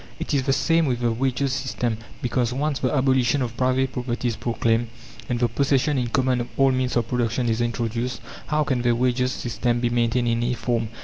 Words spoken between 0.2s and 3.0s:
is the same with the Wages' system; because, once the